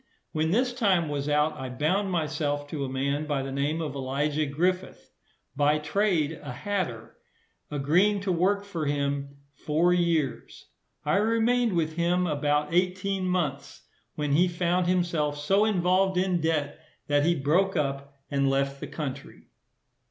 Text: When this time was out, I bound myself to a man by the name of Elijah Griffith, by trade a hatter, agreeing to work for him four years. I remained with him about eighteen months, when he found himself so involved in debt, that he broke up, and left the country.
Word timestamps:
When 0.31 0.49
this 0.49 0.73
time 0.73 1.09
was 1.09 1.29
out, 1.29 1.53
I 1.53 1.69
bound 1.69 2.09
myself 2.09 2.67
to 2.69 2.83
a 2.83 2.89
man 2.89 3.27
by 3.27 3.43
the 3.43 3.51
name 3.51 3.83
of 3.83 3.93
Elijah 3.93 4.47
Griffith, 4.47 5.11
by 5.55 5.77
trade 5.77 6.39
a 6.41 6.51
hatter, 6.51 7.17
agreeing 7.69 8.19
to 8.21 8.31
work 8.31 8.65
for 8.65 8.87
him 8.87 9.37
four 9.53 9.93
years. 9.93 10.65
I 11.05 11.17
remained 11.17 11.73
with 11.73 11.97
him 11.97 12.25
about 12.25 12.73
eighteen 12.73 13.25
months, 13.27 13.83
when 14.15 14.31
he 14.31 14.47
found 14.47 14.87
himself 14.87 15.37
so 15.37 15.65
involved 15.65 16.17
in 16.17 16.41
debt, 16.41 16.79
that 17.05 17.23
he 17.23 17.35
broke 17.35 17.75
up, 17.75 18.15
and 18.31 18.49
left 18.49 18.79
the 18.79 18.87
country. 18.87 19.49